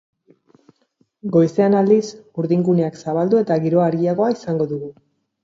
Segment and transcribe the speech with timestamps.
[1.35, 2.07] Goizean aldiz,
[2.45, 4.93] urdin-guneak zabaldu eta giro argiagoa izango dugu.